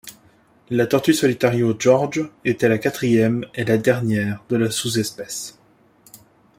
[0.71, 5.59] La tortue Solitario George était la quatrième et la dernière de la sous-espèce.